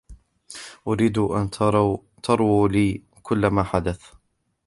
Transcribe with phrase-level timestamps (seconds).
[0.87, 1.49] أريد أن
[2.23, 4.11] ترووا لي كلّ ما حدث.